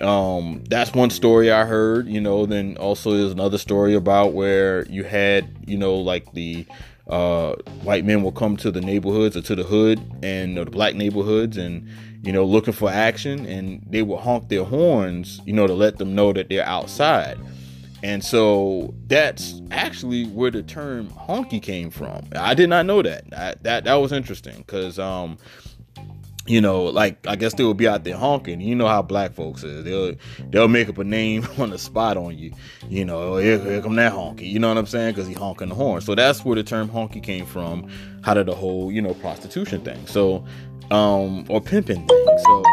um 0.00 0.64
that's 0.70 0.94
one 0.94 1.10
story 1.10 1.50
i 1.52 1.64
heard 1.64 2.08
you 2.08 2.20
know 2.20 2.46
then 2.46 2.76
also 2.78 3.16
there's 3.16 3.32
another 3.32 3.58
story 3.58 3.94
about 3.94 4.32
where 4.32 4.86
you 4.86 5.04
had 5.04 5.54
you 5.66 5.76
know 5.76 5.94
like 5.96 6.32
the 6.32 6.64
uh 7.08 7.52
white 7.82 8.04
men 8.04 8.22
will 8.22 8.32
come 8.32 8.56
to 8.56 8.70
the 8.70 8.80
neighborhoods 8.80 9.36
or 9.36 9.42
to 9.42 9.54
the 9.54 9.62
hood 9.62 10.00
and 10.22 10.56
the 10.56 10.64
black 10.64 10.94
neighborhoods 10.94 11.58
and 11.58 11.86
you 12.22 12.32
know, 12.32 12.44
looking 12.44 12.72
for 12.72 12.90
action, 12.90 13.46
and 13.46 13.84
they 13.88 14.02
would 14.02 14.20
honk 14.20 14.48
their 14.48 14.64
horns, 14.64 15.40
you 15.44 15.52
know, 15.52 15.66
to 15.66 15.74
let 15.74 15.98
them 15.98 16.14
know 16.14 16.32
that 16.32 16.48
they're 16.48 16.64
outside. 16.64 17.38
And 18.02 18.24
so 18.24 18.94
that's 19.06 19.60
actually 19.70 20.26
where 20.26 20.50
the 20.50 20.62
term 20.62 21.08
honky 21.10 21.62
came 21.62 21.90
from. 21.90 22.24
I 22.34 22.54
did 22.54 22.68
not 22.68 22.86
know 22.86 23.02
that. 23.02 23.24
I, 23.36 23.54
that 23.62 23.84
that 23.84 23.94
was 23.94 24.10
interesting 24.12 24.58
because 24.58 24.98
um 24.98 25.38
you 26.46 26.60
know, 26.60 26.84
like 26.84 27.24
I 27.28 27.36
guess 27.36 27.54
they 27.54 27.62
will 27.62 27.74
be 27.74 27.86
out 27.86 28.02
there 28.02 28.16
honking. 28.16 28.60
You 28.60 28.74
know 28.74 28.88
how 28.88 29.00
black 29.00 29.32
folks 29.32 29.62
is. 29.62 29.84
They'll 29.84 30.14
they'll 30.50 30.68
make 30.68 30.88
up 30.88 30.98
a 30.98 31.04
name 31.04 31.46
on 31.58 31.70
the 31.70 31.78
spot 31.78 32.16
on 32.16 32.36
you. 32.36 32.52
You 32.88 33.04
know, 33.04 33.36
here, 33.36 33.58
here 33.58 33.80
come 33.80 33.94
that 33.96 34.12
honky. 34.12 34.50
You 34.50 34.58
know 34.58 34.68
what 34.68 34.78
I'm 34.78 34.86
saying? 34.86 35.14
Because 35.14 35.28
he 35.28 35.34
honking 35.34 35.68
the 35.68 35.76
horn. 35.76 36.00
So 36.00 36.16
that's 36.16 36.44
where 36.44 36.56
the 36.56 36.64
term 36.64 36.88
honky 36.88 37.22
came 37.22 37.46
from. 37.46 37.88
How 38.22 38.34
did 38.34 38.46
the 38.46 38.54
whole 38.54 38.90
you 38.90 39.00
know 39.00 39.14
prostitution 39.14 39.82
thing? 39.84 40.04
So 40.06 40.44
um, 40.92 41.46
or 41.48 41.60
pimping 41.60 42.06
thing. 42.06 42.38
So, 42.44 42.64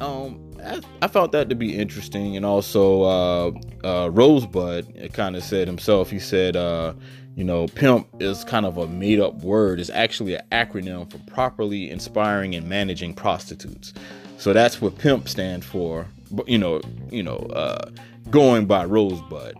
um, 0.00 0.40
I, 0.64 0.80
I, 1.02 1.06
found 1.08 1.32
that 1.32 1.48
to 1.48 1.54
be 1.54 1.76
interesting, 1.76 2.36
and 2.36 2.46
also 2.46 3.02
uh, 3.02 3.50
uh, 3.84 4.10
Rosebud 4.10 5.12
kind 5.12 5.36
of 5.36 5.42
said 5.42 5.66
himself. 5.66 6.10
He 6.10 6.18
said, 6.18 6.56
uh, 6.56 6.94
you 7.34 7.44
know, 7.44 7.66
pimp 7.66 8.06
is 8.20 8.44
kind 8.44 8.66
of 8.66 8.76
a 8.76 8.86
made-up 8.86 9.34
word. 9.42 9.80
It's 9.80 9.90
actually 9.90 10.34
an 10.34 10.42
acronym 10.52 11.10
for 11.10 11.18
properly 11.32 11.90
inspiring 11.90 12.54
and 12.54 12.68
managing 12.68 13.14
prostitutes. 13.14 13.92
So 14.38 14.52
that's 14.52 14.80
what 14.80 14.96
pimp 14.98 15.28
stands 15.28 15.66
for. 15.66 16.06
You 16.46 16.58
know, 16.58 16.80
you 17.10 17.22
know, 17.22 17.36
uh, 17.36 17.90
going 18.30 18.66
by 18.66 18.84
Rosebud. 18.84 19.56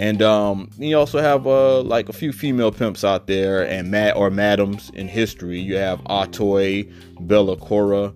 And 0.00 0.22
um, 0.22 0.70
you 0.78 0.96
also 0.98 1.20
have 1.20 1.46
uh, 1.46 1.82
like 1.82 2.08
a 2.08 2.14
few 2.14 2.32
female 2.32 2.72
pimps 2.72 3.04
out 3.04 3.26
there 3.26 3.68
and 3.68 3.90
mad 3.90 4.14
or 4.16 4.30
madams 4.30 4.90
in 4.94 5.08
history. 5.08 5.60
You 5.60 5.76
have 5.76 6.00
Atoy, 6.04 6.90
Bella 7.20 7.54
Cora, 7.58 8.10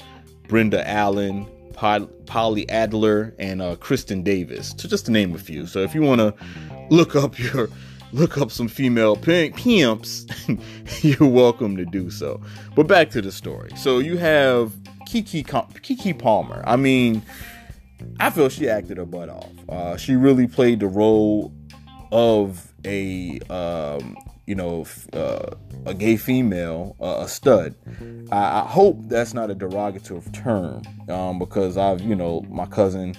Brenda 0.49 0.89
Allen, 0.89 1.47
Polly 1.75 2.67
Adler, 2.71 3.35
and 3.39 3.61
uh, 3.61 3.77
Kristin 3.77 4.25
Davis, 4.25 4.73
to 4.73 4.89
just 4.89 5.05
to 5.05 5.13
name 5.13 5.35
a 5.35 5.39
few. 5.39 5.67
So 5.67 5.81
if 5.81 5.95
you 5.95 6.01
want 6.01 6.21
to 6.23 6.35
look 6.89 7.15
up 7.15 7.39
your 7.39 7.69
look 8.15 8.39
up 8.39 8.51
some 8.51 8.69
female 8.69 9.15
pimps, 9.15 10.25
you're 11.03 11.29
welcome 11.29 11.77
to 11.77 11.85
do 11.85 12.11
so. 12.11 12.41
But 12.75 12.87
back 12.87 13.11
to 13.11 13.21
the 13.21 13.31
story. 13.31 13.73
So 13.77 13.99
you 13.99 14.17
have 14.17 14.73
Kiki 15.07 15.43
Keke 15.45 16.19
Palmer. 16.19 16.65
I 16.67 16.77
mean, 16.77 17.23
I 18.21 18.31
feel 18.31 18.49
she 18.49 18.71
acted 18.71 18.97
her 18.97 19.05
butt 19.05 19.29
off. 19.29 19.51
Uh, 19.69 19.99
she 19.99 20.15
really 20.17 20.47
played 20.47 20.81
the 20.81 20.87
role 20.87 21.53
of 22.15 22.73
a 22.85 23.41
um, 23.51 24.17
you 24.47 24.55
know 24.55 24.87
uh, 25.13 25.51
a 25.85 25.93
gay 25.93 26.17
female, 26.17 26.97
uh, 27.01 27.25
a 27.25 27.29
stud. 27.29 27.75
I, 28.31 28.61
I, 28.61 28.67
hope 28.67 28.99
that's 29.09 29.35
not 29.35 29.51
a 29.51 29.55
derogatory 29.55 30.23
term 30.33 30.83
um, 31.09 31.39
because 31.39 31.77
I've 31.77 32.01
you 32.01 32.15
know 32.15 32.47
my 32.49 32.67
cousin, 32.67 33.17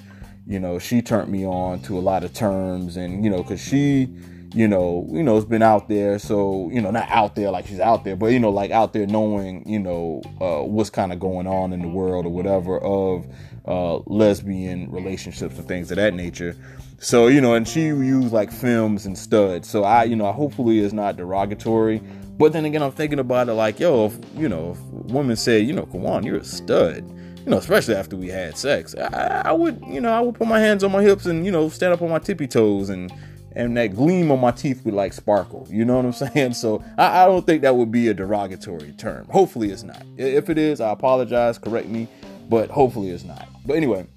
you 0.47 0.59
know 0.59 0.79
she 0.79 1.01
turned 1.01 1.29
me 1.29 1.45
on 1.45 1.81
to 1.81 1.97
a 1.97 1.99
lot 1.99 2.23
of 2.23 2.33
terms 2.33 2.95
and 2.95 3.23
you 3.23 3.29
know 3.29 3.43
because 3.43 3.61
she 3.61 4.09
you 4.55 4.69
know, 4.69 5.05
you 5.11 5.21
know, 5.21 5.35
it's 5.35 5.45
been 5.45 5.61
out 5.61 5.89
there. 5.89 6.17
So, 6.17 6.69
you 6.71 6.79
know, 6.79 6.89
not 6.89 7.09
out 7.09 7.35
there 7.35 7.51
like 7.51 7.67
she's 7.67 7.81
out 7.81 8.05
there, 8.05 8.15
but 8.15 8.27
you 8.27 8.39
know, 8.39 8.49
like 8.49 8.71
out 8.71 8.93
there 8.93 9.05
knowing, 9.05 9.67
you 9.67 9.79
know, 9.79 10.21
uh, 10.39 10.63
what's 10.63 10.89
kind 10.89 11.11
of 11.11 11.19
going 11.19 11.45
on 11.45 11.73
in 11.73 11.81
the 11.81 11.89
world 11.89 12.25
or 12.25 12.29
whatever 12.29 12.79
of 12.79 13.27
uh, 13.67 13.97
lesbian 14.05 14.89
relationships 14.91 15.57
and 15.57 15.67
things 15.67 15.91
of 15.91 15.97
that 15.97 16.13
nature. 16.13 16.55
So, 16.99 17.27
you 17.27 17.41
know, 17.41 17.53
and 17.53 17.67
she 17.67 17.81
used 17.81 18.31
like 18.33 18.51
films 18.51 19.05
and 19.05 19.17
studs. 19.17 19.69
So 19.69 19.83
I, 19.83 20.03
you 20.05 20.15
know, 20.15 20.31
hopefully 20.31 20.79
it's 20.79 20.93
not 20.93 21.17
derogatory. 21.17 22.01
But 22.37 22.53
then 22.53 22.65
again, 22.65 22.81
I'm 22.81 22.91
thinking 22.91 23.19
about 23.19 23.47
it 23.49 23.53
like, 23.53 23.79
yo, 23.79 24.07
if, 24.07 24.17
you 24.35 24.49
know, 24.49 24.71
if 24.71 24.79
women 25.11 25.35
say, 25.35 25.59
you 25.59 25.73
know, 25.73 25.85
come 25.85 26.05
on, 26.05 26.25
you're 26.25 26.37
a 26.37 26.43
stud, 26.43 27.07
you 27.37 27.49
know, 27.49 27.57
especially 27.57 27.95
after 27.95 28.17
we 28.17 28.27
had 28.27 28.57
sex, 28.57 28.93
I, 28.95 29.43
I 29.45 29.51
would, 29.53 29.81
you 29.87 30.01
know, 30.01 30.11
I 30.11 30.19
would 30.19 30.35
put 30.35 30.47
my 30.47 30.59
hands 30.59 30.83
on 30.83 30.91
my 30.91 31.01
hips 31.01 31.25
and, 31.25 31.45
you 31.45 31.51
know, 31.51 31.69
stand 31.69 31.93
up 31.93 32.01
on 32.01 32.09
my 32.09 32.19
tippy 32.19 32.47
toes 32.47 32.89
and, 32.89 33.13
and 33.53 33.77
that 33.77 33.95
gleam 33.95 34.31
on 34.31 34.41
my 34.41 34.51
teeth 34.51 34.83
would 34.83 34.93
like 34.93 35.13
sparkle. 35.13 35.65
You 35.69 35.85
know 35.85 35.95
what 35.95 36.05
I'm 36.05 36.13
saying? 36.33 36.53
So 36.55 36.83
I, 36.97 37.23
I, 37.23 37.25
don't 37.25 37.45
think 37.45 37.61
that 37.61 37.75
would 37.75 37.91
be 37.91 38.09
a 38.09 38.13
derogatory 38.13 38.91
term. 38.93 39.25
Hopefully 39.29 39.71
it's 39.71 39.83
not. 39.83 40.03
If 40.17 40.49
it 40.49 40.57
is, 40.57 40.81
I 40.81 40.91
apologize. 40.91 41.57
Correct 41.57 41.87
me, 41.87 42.09
but 42.49 42.69
hopefully 42.69 43.11
it's 43.11 43.23
not. 43.23 43.47
But 43.65 43.77
anyway, 43.77 44.07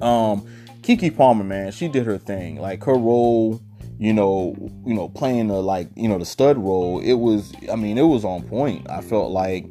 um, 0.00 0.46
Keke 0.86 1.16
Palmer, 1.16 1.42
man, 1.42 1.72
she 1.72 1.88
did 1.88 2.06
her 2.06 2.16
thing. 2.16 2.60
Like 2.60 2.84
her 2.84 2.94
role, 2.94 3.60
you 3.98 4.12
know, 4.12 4.54
you 4.86 4.94
know, 4.94 5.08
playing 5.08 5.48
the 5.48 5.60
like, 5.60 5.88
you 5.96 6.08
know, 6.08 6.16
the 6.16 6.24
stud 6.24 6.56
role. 6.58 7.00
It 7.00 7.14
was, 7.14 7.52
I 7.72 7.74
mean, 7.74 7.98
it 7.98 8.02
was 8.02 8.24
on 8.24 8.42
point. 8.42 8.88
I 8.88 9.00
felt 9.00 9.32
like, 9.32 9.66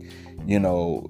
you 0.45 0.59
know, 0.59 1.09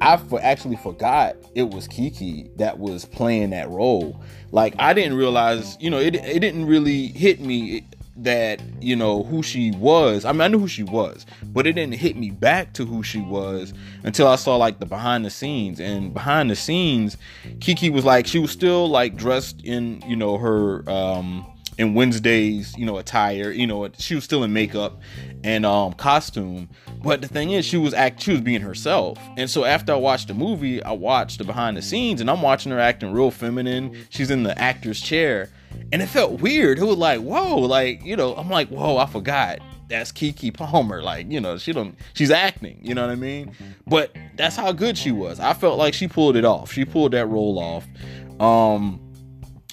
I 0.00 0.18
for, 0.18 0.40
actually 0.40 0.76
forgot 0.76 1.34
it 1.56 1.70
was 1.70 1.88
Keke 1.88 2.56
that 2.58 2.78
was 2.78 3.06
playing 3.06 3.50
that 3.50 3.68
role. 3.70 4.22
Like 4.52 4.76
I 4.78 4.94
didn't 4.94 5.16
realize, 5.16 5.76
you 5.80 5.90
know, 5.90 5.98
it 5.98 6.14
it 6.14 6.38
didn't 6.38 6.66
really 6.66 7.08
hit 7.08 7.40
me 7.40 7.88
that 8.16 8.60
you 8.80 8.94
know 8.94 9.22
who 9.24 9.42
she 9.42 9.72
was. 9.72 10.24
I 10.24 10.32
mean, 10.32 10.40
I 10.40 10.48
knew 10.48 10.58
who 10.58 10.68
she 10.68 10.82
was, 10.82 11.26
but 11.42 11.66
it 11.66 11.72
didn't 11.72 11.94
hit 11.94 12.16
me 12.16 12.30
back 12.30 12.72
to 12.74 12.84
who 12.84 13.02
she 13.02 13.20
was 13.20 13.74
until 14.04 14.28
I 14.28 14.36
saw 14.36 14.56
like 14.56 14.78
the 14.78 14.86
behind 14.86 15.24
the 15.24 15.30
scenes. 15.30 15.80
And 15.80 16.14
behind 16.14 16.50
the 16.50 16.56
scenes, 16.56 17.16
Keke 17.58 17.92
was 17.92 18.04
like 18.04 18.26
she 18.26 18.38
was 18.38 18.50
still 18.50 18.88
like 18.88 19.16
dressed 19.16 19.62
in 19.64 20.02
you 20.06 20.16
know 20.16 20.38
her 20.38 20.88
um 20.88 21.46
in 21.78 21.94
Wednesday's, 21.94 22.76
you 22.76 22.86
know, 22.86 22.98
attire. 22.98 23.50
You 23.50 23.66
know, 23.66 23.88
she 23.98 24.14
was 24.14 24.24
still 24.24 24.44
in 24.44 24.52
makeup 24.52 25.00
and 25.42 25.66
um 25.66 25.92
costume. 25.94 26.68
But 27.02 27.20
the 27.20 27.28
thing 27.28 27.50
is, 27.50 27.64
she 27.64 27.76
was 27.76 27.94
act 27.94 28.22
she 28.22 28.32
was 28.32 28.40
being 28.40 28.60
herself. 28.60 29.18
And 29.36 29.48
so 29.50 29.64
after 29.64 29.92
I 29.92 29.96
watched 29.96 30.28
the 30.28 30.34
movie, 30.34 30.82
I 30.82 30.92
watched 30.92 31.38
the 31.38 31.44
behind 31.44 31.76
the 31.76 31.82
scenes, 31.82 32.20
and 32.20 32.30
I'm 32.30 32.42
watching 32.42 32.72
her 32.72 32.80
acting 32.80 33.12
real 33.12 33.30
feminine. 33.30 34.06
She's 34.10 34.30
in 34.30 34.42
the 34.42 34.58
actor's 34.58 35.00
chair, 35.00 35.50
and 35.92 36.00
it 36.00 36.06
felt 36.06 36.40
weird. 36.40 36.78
It 36.78 36.84
was 36.84 36.96
like, 36.96 37.20
whoa, 37.20 37.58
like 37.58 38.04
you 38.04 38.16
know, 38.16 38.34
I'm 38.34 38.48
like, 38.50 38.68
whoa, 38.68 38.96
I 38.96 39.06
forgot. 39.06 39.58
That's 39.86 40.12
Keke 40.12 40.54
Palmer. 40.54 41.02
Like, 41.02 41.30
you 41.30 41.40
know, 41.40 41.58
she 41.58 41.72
don't 41.72 41.96
she's 42.14 42.30
acting, 42.30 42.80
you 42.82 42.94
know 42.94 43.02
what 43.02 43.12
I 43.12 43.16
mean? 43.16 43.52
But 43.86 44.16
that's 44.34 44.56
how 44.56 44.72
good 44.72 44.96
she 44.96 45.12
was. 45.12 45.40
I 45.40 45.52
felt 45.52 45.78
like 45.78 45.92
she 45.92 46.08
pulled 46.08 46.36
it 46.36 46.44
off. 46.44 46.72
She 46.72 46.84
pulled 46.84 47.12
that 47.12 47.26
role 47.26 47.58
off. 47.58 47.84
Um 48.40 49.03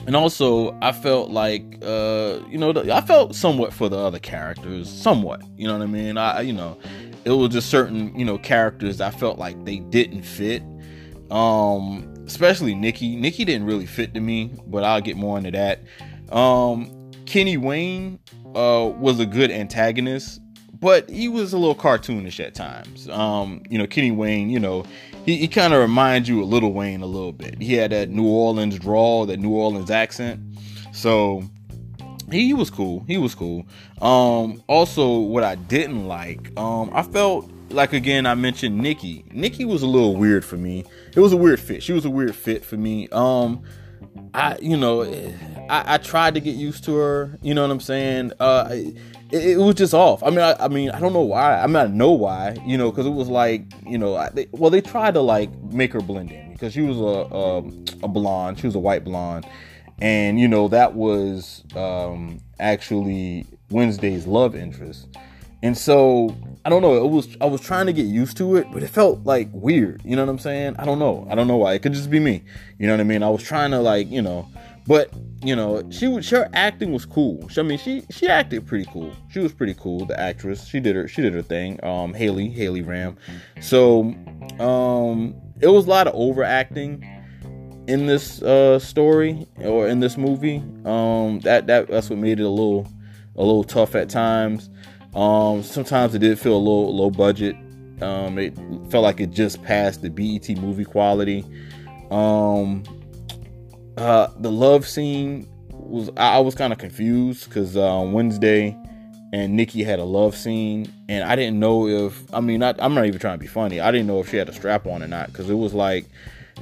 and 0.08 0.16
also 0.16 0.78
I 0.82 0.92
felt 0.92 1.30
like 1.30 1.64
uh 1.84 2.40
you 2.50 2.58
know 2.58 2.74
I 2.92 3.02
felt 3.02 3.36
somewhat 3.36 3.74
for 3.74 3.90
the 3.90 3.98
other 3.98 4.20
characters 4.20 4.90
somewhat 4.90 5.42
you 5.56 5.68
know 5.68 5.78
what 5.78 5.84
I 5.84 5.88
mean? 5.88 6.18
I 6.18 6.42
you 6.42 6.54
know 6.54 6.78
it 7.24 7.32
was 7.32 7.50
just 7.50 7.70
certain 7.70 8.18
you 8.18 8.26
know 8.26 8.38
characters 8.38 9.02
I 9.02 9.12
felt 9.12 9.38
like 9.38 9.64
they 9.66 9.78
didn't 9.78 10.24
fit. 10.24 10.64
Um 11.30 12.08
especially 12.26 12.76
Nikki. 12.76 13.16
Nikki 13.16 13.46
didn't 13.46 13.66
really 13.66 13.86
fit 13.86 14.14
to 14.14 14.20
me 14.20 14.54
but 14.68 14.84
I'll 14.84 15.02
get 15.02 15.18
more 15.18 15.38
into 15.38 15.52
that. 15.52 15.82
Um 16.36 17.12
Kenny 17.26 17.58
Wayne 17.58 18.20
uh 18.56 18.92
was 18.98 19.20
a 19.20 19.26
good 19.26 19.52
antagonist 19.52 20.42
but 20.82 21.10
he 21.10 21.30
was 21.30 21.54
a 21.54 21.58
little 21.58 21.76
cartoonish 21.76 22.40
at 22.46 22.54
times 22.54 23.08
um 23.10 23.62
you 23.70 23.78
know 23.78 23.88
Kenny 23.88 24.12
Wayne 24.12 24.50
you 24.50 24.60
know 24.60 24.84
he, 25.26 25.38
he 25.38 25.48
kind 25.48 25.74
of 25.74 25.80
reminds 25.80 26.28
you 26.28 26.42
of 26.42 26.50
Little 26.50 26.74
Wayne 26.74 27.02
a 27.02 27.06
little 27.06 27.32
bit. 27.32 27.62
He 27.62 27.76
had 27.76 27.92
that 27.92 28.10
New 28.10 28.28
Orleans 28.28 28.78
drawl, 28.80 29.26
that 29.28 29.40
New 29.40 29.52
Orleans 29.52 29.92
accent. 29.92 30.42
So 30.94 31.44
he, 32.32 32.54
was 32.54 32.70
cool. 32.70 33.04
He 33.08 33.18
was 33.18 33.36
cool. 33.36 33.66
Um, 34.02 34.64
also, 34.68 35.20
what 35.20 35.44
I 35.44 35.56
didn't 35.56 36.08
like, 36.08 36.58
um, 36.58 36.90
I 36.94 37.04
felt 37.04 37.50
like 37.70 37.94
again 37.94 38.26
I 38.26 38.36
mentioned 38.36 38.78
Nikki. 38.78 39.24
Nikki 39.32 39.64
was 39.66 39.84
a 39.84 39.88
little 39.88 40.16
weird 40.16 40.44
for 40.44 40.58
me. 40.58 40.86
It 41.16 41.20
was 41.20 41.34
a 41.34 41.38
weird 41.38 41.60
fit. 41.60 41.84
She 41.84 41.94
was 41.94 42.06
a 42.06 42.10
weird 42.10 42.36
fit 42.36 42.66
for 42.66 42.78
me. 42.78 43.08
Um, 43.10 43.64
I 44.34 44.58
you 44.60 44.78
know 44.78 45.04
I, 45.72 45.96
I 45.96 45.98
tried 45.98 46.34
to 46.34 46.42
get 46.42 46.56
used 46.56 46.84
to 46.84 46.96
her. 46.96 47.38
You 47.42 47.54
know 47.54 47.62
what 47.62 47.72
I'm 47.72 47.80
saying? 47.80 48.34
Uh, 48.40 48.68
it, 48.72 48.98
it, 49.32 49.58
was 49.58 49.76
just 49.76 49.94
off. 49.94 50.22
I 50.22 50.30
mean, 50.30 50.40
I, 50.40 50.56
I, 50.60 50.68
mean, 50.68 50.90
I 50.90 51.00
don't 51.00 51.14
know 51.14 51.22
why. 51.22 51.62
I 51.62 51.68
mean, 51.68 51.78
I 51.78 51.88
know 51.88 52.12
why. 52.12 52.58
You 52.66 52.78
know, 52.78 52.92
because 52.92 53.06
it 53.06 53.12
was 53.12 53.30
like, 53.30 53.64
you 53.88 53.98
know, 53.98 54.18
I, 54.18 54.30
they, 54.30 54.48
well, 54.52 54.70
they 54.70 54.82
tried 54.82 55.14
to 55.14 55.22
like 55.22 55.50
make 55.64 55.94
her 55.94 56.02
blend 56.02 56.32
in 56.32 56.52
because 56.52 56.74
she 56.74 56.82
was 56.82 56.98
a, 56.98 57.02
a, 57.02 57.58
a 58.04 58.08
blonde. 58.10 58.60
She 58.60 58.68
was 58.68 58.76
a 58.76 58.80
white 58.80 59.06
blonde, 59.06 59.48
and 60.00 60.38
you 60.40 60.48
know 60.50 60.68
that 60.68 60.94
was 60.94 61.64
um, 61.76 62.42
actually 62.60 63.46
Wednesday's 63.70 64.28
love 64.28 64.56
interest. 64.56 65.08
And 65.64 65.78
so 65.78 66.36
I 66.66 66.70
don't 66.70 66.82
know. 66.82 67.04
It 67.04 67.10
was 67.10 67.38
I 67.40 67.46
was 67.46 67.62
trying 67.62 67.86
to 67.88 67.94
get 67.94 68.06
used 68.06 68.38
to 68.38 68.56
it, 68.56 68.68
but 68.72 68.84
it 68.84 68.88
felt 68.88 69.24
like 69.26 69.50
weird. 69.52 70.02
You 70.04 70.16
know 70.16 70.26
what 70.26 70.32
I'm 70.32 70.40
saying? 70.40 70.76
I 70.80 70.86
don't 70.86 71.00
know. 71.00 71.28
I 71.30 71.36
don't 71.36 71.48
know 71.48 71.58
why. 71.58 71.74
It 71.74 71.82
could 71.82 71.94
just 71.94 72.10
be 72.10 72.20
me. 72.20 72.44
You 72.80 72.88
know 72.88 72.94
what 72.94 73.02
I 73.02 73.04
mean? 73.04 73.24
I 73.24 73.30
was 73.30 73.44
trying 73.44 73.72
to 73.72 73.80
like 73.80 74.10
you 74.10 74.22
know 74.22 74.48
but 74.88 75.12
you 75.44 75.56
know, 75.56 75.84
she 75.90 76.08
was 76.08 76.30
her 76.30 76.50
acting 76.54 76.92
was 76.92 77.06
cool. 77.06 77.48
I 77.58 77.62
mean, 77.62 77.78
she 77.78 78.04
she 78.10 78.28
acted 78.28 78.66
pretty 78.66 78.86
cool. 78.92 79.12
She 79.30 79.40
was 79.40 79.54
pretty 79.54 79.74
cool. 79.76 80.06
The 80.06 80.20
actress, 80.20 80.66
she 80.68 80.80
did 80.80 80.96
her 80.96 81.08
she 81.08 81.22
did 81.22 81.34
her 81.34 81.42
thing. 81.42 81.84
Um, 81.84 82.14
Haley 82.14 82.50
Haley 82.50 82.82
Ramm. 82.82 83.18
So, 83.60 84.14
um, 84.60 85.36
it 85.60 85.68
was 85.68 85.86
a 85.86 85.90
lot 85.90 86.08
of 86.08 86.14
overacting 86.16 87.06
in 87.88 88.06
this 88.06 88.42
uh 88.42 88.80
story 88.80 89.48
or 89.60 89.88
in 89.88 90.00
this 90.00 90.18
movie. 90.18 90.58
Um, 90.86 91.40
that 91.42 91.68
that 91.68 91.88
that's 91.88 92.10
what 92.10 92.20
made 92.20 92.40
it 92.40 92.44
a 92.44 92.50
little 92.50 92.88
a 93.36 93.44
little 93.44 93.64
tough 93.64 93.96
at 93.96 94.10
times. 94.10 94.70
Um, 95.16 95.64
sometimes 95.64 96.16
it 96.16 96.20
did 96.20 96.40
feel 96.40 96.56
a 96.56 96.58
little 96.58 96.96
low 96.96 97.10
budget. 97.10 97.56
Um, 98.02 98.38
it 98.38 98.56
felt 98.90 99.04
like 99.04 99.20
it 99.20 99.32
just 99.32 99.62
passed 99.64 100.02
the 100.02 100.10
BET 100.10 100.50
movie 100.58 100.86
quality. 100.86 101.46
Um, 102.10 102.84
uh, 103.98 104.28
the 104.40 104.52
love 104.52 104.88
scene 104.88 105.48
was 105.70 106.10
I, 106.18 106.38
I 106.38 106.40
was 106.40 106.56
kind 106.56 106.74
of 106.74 106.80
confused 106.80 107.48
because 107.48 107.78
uh, 107.78 108.04
Wednesday 108.12 108.78
and 109.34 109.56
Nikki 109.56 109.84
had 109.84 110.00
a 110.00 110.04
love 110.04 110.36
scene, 110.36 110.92
and 111.08 111.24
I 111.24 111.36
didn't 111.36 111.60
know 111.60 111.88
if 111.88 112.34
I 112.34 112.40
mean 112.40 112.64
I, 112.64 112.74
am 112.80 112.94
not 112.94 113.06
even 113.06 113.20
trying 113.20 113.36
to 113.36 113.40
be 113.40 113.48
funny. 113.48 113.80
I 113.80 113.92
didn't 113.92 114.08
know 114.08 114.20
if 114.20 114.30
she 114.30 114.38
had 114.38 114.50
a 114.50 114.54
strap 114.54 114.88
on 114.88 115.04
or 115.04 115.08
not 115.08 115.28
because 115.28 115.50
it 115.50 115.56
was 115.56 115.74
like 115.74 116.06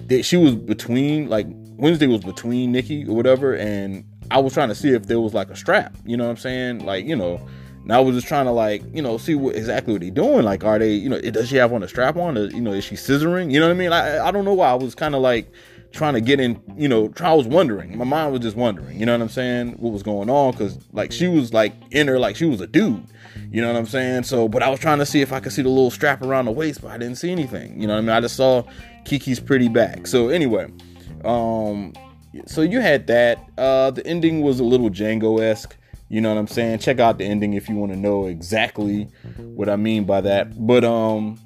that 0.08 0.24
she 0.24 0.38
was 0.38 0.56
between 0.56 1.30
like 1.30 1.48
Wednesday 1.78 2.08
was 2.08 2.22
between 2.22 2.72
Nikki 2.72 3.06
or 3.06 3.16
whatever, 3.16 3.56
and 3.56 4.04
I 4.32 4.40
was 4.40 4.54
trying 4.54 4.70
to 4.70 4.76
see 4.76 4.90
if 4.90 5.08
there 5.08 5.20
was 5.20 5.34
like 5.34 5.50
a 5.50 5.56
strap. 5.56 5.96
You 6.06 6.18
know 6.18 6.26
what 6.26 6.32
I'm 6.32 6.38
saying? 6.38 6.86
Like 6.86 7.06
you 7.06 7.16
know. 7.16 7.48
And 7.90 7.96
I 7.96 8.02
was 8.02 8.14
just 8.16 8.28
trying 8.28 8.46
to 8.46 8.52
like, 8.52 8.84
you 8.94 9.02
know, 9.02 9.18
see 9.18 9.34
what 9.34 9.56
exactly 9.56 9.94
what 9.94 10.02
they 10.02 10.12
doing. 10.12 10.46
Like, 10.46 10.64
are 10.64 10.78
they, 10.78 10.94
you 10.94 11.10
know, 11.10 11.20
does 11.20 11.50
she 11.50 11.56
have 11.56 11.74
on 11.74 11.82
a 11.82 11.88
strap 11.88 12.18
on? 12.18 12.38
Or, 12.38 12.46
you 12.46 12.62
know, 12.62 12.72
is 12.72 12.84
she 12.84 12.94
scissoring? 12.94 13.52
You 13.52 13.60
know 13.60 13.66
what 13.66 13.74
I 13.74 13.78
mean? 13.78 13.92
I 13.92 14.28
I 14.28 14.30
don't 14.30 14.46
know 14.46 14.54
why 14.54 14.70
I 14.70 14.76
was 14.76 14.94
kind 14.94 15.16
of 15.16 15.22
like 15.22 15.52
trying 15.92 16.14
to 16.14 16.22
get 16.22 16.40
in, 16.40 16.62
you 16.78 16.88
know, 16.88 17.12
I 17.20 17.34
was 17.34 17.48
wondering. 17.48 17.98
My 17.98 18.06
mind 18.06 18.32
was 18.32 18.42
just 18.42 18.56
wondering, 18.56 19.00
you 19.00 19.08
know 19.08 19.14
what 19.14 19.24
I'm 19.24 19.30
saying? 19.30 19.72
What 19.80 19.92
was 19.92 20.04
going 20.04 20.30
on? 20.30 20.54
Cause 20.54 20.78
like 20.94 21.12
she 21.12 21.28
was 21.28 21.52
like 21.52 21.74
in 21.90 22.08
her, 22.08 22.20
like 22.20 22.36
she 22.36 22.46
was 22.46 22.62
a 22.62 22.68
dude, 22.68 23.08
you 23.50 23.60
know 23.60 23.74
what 23.74 23.80
I'm 23.80 23.88
saying? 23.88 24.22
So, 24.22 24.48
but 24.48 24.62
I 24.62 24.70
was 24.70 24.80
trying 24.80 25.00
to 25.00 25.06
see 25.08 25.22
if 25.22 25.34
I 25.34 25.40
could 25.40 25.52
see 25.52 25.64
the 25.64 25.70
little 25.70 25.90
strap 25.90 26.22
around 26.22 26.46
the 26.46 26.52
waist, 26.52 26.84
but 26.84 26.92
I 26.92 27.00
didn't 27.00 27.16
see 27.16 27.32
anything, 27.32 27.82
you 27.82 27.88
know 27.88 27.94
what 27.94 28.02
I 28.02 28.02
mean? 28.02 28.12
I 28.12 28.22
just 28.22 28.36
saw 28.36 28.66
Keke's 29.06 29.40
pretty 29.40 29.68
back. 29.68 30.06
So, 30.06 30.30
anyway, 30.30 30.72
um, 31.26 31.94
so 32.46 32.62
you 32.62 32.82
had 32.82 33.08
that. 33.08 33.50
Uh, 33.58 33.90
the 33.90 34.06
ending 34.06 34.42
was 34.42 34.60
a 34.60 34.64
little 34.64 34.92
Django 34.92 35.42
esque. 35.42 35.76
You 36.10 36.22
know 36.22 36.34
what 36.34 36.40
I'm 36.40 36.48
saying? 36.48 36.80
Check 36.80 37.00
out 37.00 37.20
the 37.20 37.26
ending 37.26 37.54
if 37.54 37.70
you 37.70 37.76
want 37.76 37.92
to 37.92 37.98
know 37.98 38.26
exactly 38.26 39.04
what 39.38 39.70
I 39.70 39.76
mean 39.76 40.06
by 40.06 40.22
that. 40.22 40.66
But 40.66 40.84
um, 40.84 41.38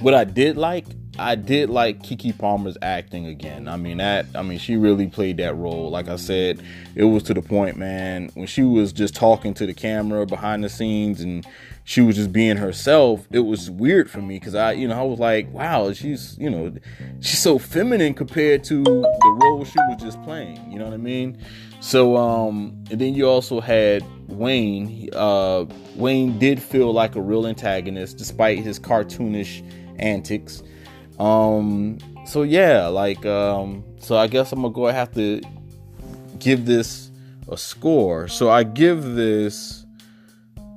what 0.00 0.12
I 0.12 0.24
did 0.24 0.56
like 0.56 0.86
I 1.18 1.34
did 1.34 1.70
like 1.70 2.02
Keke 2.02 2.36
Palmer's 2.36 2.76
acting 2.82 3.26
again. 3.26 3.68
I 3.68 3.76
mean 3.76 3.98
that 3.98 4.26
I 4.34 4.42
mean 4.42 4.58
she 4.58 4.76
really 4.76 5.06
played 5.06 5.38
that 5.38 5.54
role. 5.56 5.90
Like 5.90 6.08
I 6.08 6.16
said, 6.16 6.62
it 6.94 7.04
was 7.04 7.22
to 7.24 7.34
the 7.34 7.42
point, 7.42 7.76
man, 7.76 8.30
when 8.34 8.46
she 8.46 8.62
was 8.62 8.92
just 8.92 9.14
talking 9.14 9.54
to 9.54 9.66
the 9.66 9.72
camera 9.72 10.26
behind 10.26 10.62
the 10.62 10.68
scenes 10.68 11.20
and 11.20 11.46
she 11.84 12.00
was 12.00 12.16
just 12.16 12.32
being 12.32 12.56
herself. 12.56 13.26
It 13.30 13.40
was 13.40 13.70
weird 13.70 14.10
for 14.10 14.20
me 14.20 14.38
cuz 14.40 14.54
I, 14.54 14.72
you 14.72 14.88
know, 14.88 14.98
I 14.98 15.02
was 15.04 15.18
like, 15.18 15.50
wow, 15.52 15.92
she's, 15.92 16.36
you 16.38 16.50
know, 16.50 16.72
she's 17.20 17.38
so 17.38 17.58
feminine 17.58 18.12
compared 18.12 18.64
to 18.64 18.82
the 18.82 19.38
role 19.42 19.64
she 19.64 19.78
was 19.88 20.02
just 20.02 20.22
playing, 20.22 20.70
you 20.70 20.78
know 20.78 20.84
what 20.84 20.94
I 20.94 20.98
mean? 20.98 21.38
So 21.80 22.16
um 22.16 22.84
and 22.90 23.00
then 23.00 23.14
you 23.14 23.28
also 23.28 23.60
had 23.60 24.04
Wayne. 24.28 25.08
Uh 25.12 25.66
Wayne 25.96 26.38
did 26.38 26.62
feel 26.62 26.92
like 26.92 27.16
a 27.16 27.20
real 27.20 27.46
antagonist 27.46 28.18
despite 28.18 28.58
his 28.58 28.78
cartoonish 28.78 29.62
antics. 29.98 30.62
Um, 31.18 31.98
so 32.26 32.42
yeah, 32.42 32.86
like, 32.86 33.24
um, 33.24 33.84
so 33.98 34.16
I 34.16 34.26
guess 34.26 34.52
I'm 34.52 34.62
gonna 34.62 34.74
go. 34.74 34.86
Have 34.86 35.12
to 35.14 35.40
give 36.38 36.66
this 36.66 37.10
a 37.48 37.56
score. 37.56 38.28
So 38.28 38.50
I 38.50 38.62
give 38.62 39.02
this 39.14 39.86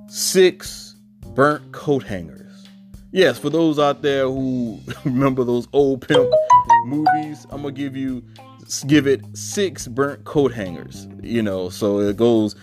six 0.07 0.95
burnt 1.33 1.71
coat 1.71 2.03
hangers. 2.03 2.67
Yes, 3.11 3.39
for 3.39 3.49
those 3.49 3.79
out 3.79 4.01
there 4.01 4.25
who 4.25 4.79
remember 5.03 5.43
those 5.43 5.67
old 5.73 6.07
pimp 6.07 6.29
movies, 6.85 7.18
I'm 7.49 7.61
gonna 7.61 7.71
give 7.71 7.95
you 7.95 8.23
give 8.87 9.07
it 9.07 9.21
six 9.35 9.87
burnt 9.87 10.25
coat 10.25 10.53
hangers. 10.53 11.07
You 11.21 11.41
know, 11.41 11.69
so 11.69 11.99
it 11.99 12.17
goes. 12.17 12.53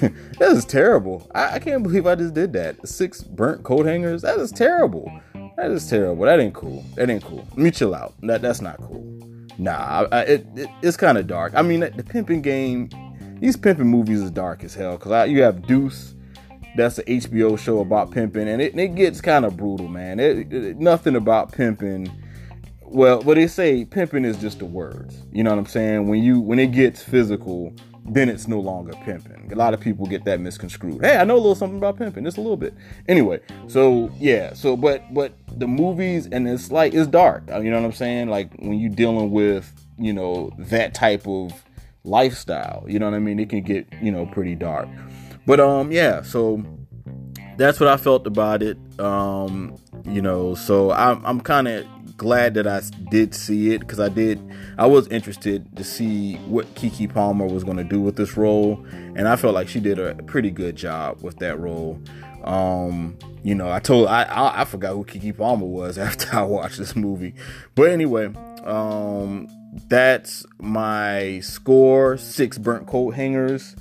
that 0.00 0.52
is 0.52 0.64
terrible. 0.64 1.28
I, 1.34 1.54
I, 1.54 1.58
can't 1.58 1.82
believe 1.82 2.06
I 2.06 2.14
just 2.14 2.34
did 2.34 2.52
that. 2.52 2.86
Six 2.86 3.22
burnt 3.22 3.64
coat 3.64 3.86
hangers. 3.86 4.22
That 4.22 4.38
is 4.38 4.52
terrible. 4.52 5.10
That 5.56 5.70
is 5.70 5.88
terrible. 5.88 6.24
That 6.24 6.40
ain't 6.40 6.54
cool. 6.54 6.84
That 6.94 7.10
ain't 7.10 7.24
cool. 7.24 7.46
Let 7.50 7.58
me 7.58 7.70
chill 7.70 7.94
out. 7.94 8.14
That 8.22 8.42
that's 8.42 8.60
not 8.60 8.78
cool. 8.78 9.04
Nah, 9.58 10.06
I, 10.12 10.20
it, 10.22 10.46
it, 10.54 10.68
it's 10.82 10.96
kind 10.96 11.18
of 11.18 11.26
dark. 11.26 11.52
I 11.54 11.62
mean, 11.62 11.80
the 11.80 12.04
pimping 12.04 12.42
game. 12.42 12.90
These 13.40 13.56
pimping 13.56 13.86
movies 13.86 14.20
is 14.20 14.30
dark 14.30 14.64
as 14.64 14.74
hell. 14.74 14.98
Cause 14.98 15.28
you 15.28 15.42
have 15.42 15.66
Deuce. 15.66 16.14
That's 16.78 16.98
an 16.98 17.06
HBO 17.06 17.58
show 17.58 17.80
about 17.80 18.12
pimping, 18.12 18.48
and 18.48 18.62
it, 18.62 18.78
it 18.78 18.94
gets 18.94 19.20
kind 19.20 19.44
of 19.44 19.56
brutal, 19.56 19.88
man. 19.88 20.20
It, 20.20 20.78
nothing 20.78 21.16
about 21.16 21.50
pimping. 21.50 22.08
Well, 22.82 23.20
what 23.22 23.34
they 23.34 23.48
say, 23.48 23.84
pimping 23.84 24.24
is 24.24 24.36
just 24.38 24.60
the 24.60 24.64
words. 24.64 25.24
You 25.32 25.42
know 25.42 25.50
what 25.50 25.58
I'm 25.58 25.66
saying? 25.66 26.06
When 26.06 26.22
you 26.22 26.38
when 26.38 26.60
it 26.60 26.68
gets 26.68 27.02
physical, 27.02 27.74
then 28.04 28.28
it's 28.28 28.46
no 28.46 28.60
longer 28.60 28.92
pimping. 29.04 29.50
A 29.52 29.56
lot 29.56 29.74
of 29.74 29.80
people 29.80 30.06
get 30.06 30.24
that 30.24 30.38
misconstrued. 30.38 31.04
Hey, 31.04 31.16
I 31.16 31.24
know 31.24 31.34
a 31.34 31.36
little 31.36 31.56
something 31.56 31.78
about 31.78 31.98
pimping, 31.98 32.22
just 32.22 32.38
a 32.38 32.40
little 32.40 32.56
bit. 32.56 32.74
Anyway, 33.08 33.40
so 33.66 34.10
yeah, 34.16 34.54
so 34.54 34.76
but 34.76 35.12
but 35.12 35.32
the 35.56 35.66
movies 35.66 36.28
and 36.30 36.48
it's 36.48 36.70
like 36.70 36.94
it's 36.94 37.08
dark. 37.08 37.42
Uh, 37.50 37.58
you 37.58 37.72
know 37.72 37.80
what 37.80 37.86
I'm 37.86 37.92
saying? 37.92 38.28
Like 38.28 38.54
when 38.54 38.78
you're 38.78 38.94
dealing 38.94 39.32
with 39.32 39.72
you 39.98 40.12
know 40.12 40.52
that 40.58 40.94
type 40.94 41.26
of 41.26 41.52
lifestyle, 42.04 42.84
you 42.86 43.00
know 43.00 43.06
what 43.06 43.16
I 43.16 43.18
mean? 43.18 43.40
It 43.40 43.50
can 43.50 43.62
get 43.62 43.92
you 44.00 44.12
know 44.12 44.26
pretty 44.26 44.54
dark. 44.54 44.88
But 45.48 45.60
um 45.60 45.90
yeah, 45.90 46.20
so 46.20 46.62
that's 47.56 47.80
what 47.80 47.88
I 47.88 47.96
felt 47.96 48.26
about 48.26 48.62
it. 48.62 48.76
Um, 49.00 49.76
you 50.04 50.20
know, 50.20 50.54
so 50.54 50.92
I'm 50.92 51.24
I'm 51.24 51.40
kind 51.40 51.66
of 51.66 51.86
glad 52.18 52.52
that 52.52 52.66
I 52.66 52.82
did 53.10 53.34
see 53.34 53.72
it 53.72 53.78
because 53.78 53.98
I 53.98 54.10
did. 54.10 54.38
I 54.76 54.84
was 54.84 55.08
interested 55.08 55.74
to 55.78 55.84
see 55.84 56.34
what 56.48 56.66
Keke 56.74 57.14
Palmer 57.14 57.46
was 57.46 57.64
going 57.64 57.78
to 57.78 57.84
do 57.84 57.98
with 57.98 58.16
this 58.16 58.36
role, 58.36 58.84
and 58.92 59.26
I 59.26 59.36
felt 59.36 59.54
like 59.54 59.68
she 59.68 59.80
did 59.80 59.98
a 59.98 60.16
pretty 60.24 60.50
good 60.50 60.76
job 60.76 61.22
with 61.22 61.38
that 61.38 61.58
role. 61.58 61.98
Um, 62.44 63.16
you 63.42 63.54
know, 63.54 63.70
I 63.70 63.78
told 63.80 64.08
I, 64.08 64.24
I, 64.24 64.60
I 64.60 64.64
forgot 64.66 64.92
who 64.92 65.04
Keke 65.06 65.34
Palmer 65.34 65.64
was 65.64 65.96
after 66.08 66.36
I 66.36 66.42
watched 66.42 66.76
this 66.76 66.94
movie, 66.94 67.34
but 67.74 67.90
anyway, 67.90 68.26
um, 68.64 69.48
that's 69.88 70.44
my 70.58 71.40
score: 71.40 72.18
six 72.18 72.58
burnt 72.58 72.86
coat 72.86 73.14
hangers. 73.14 73.74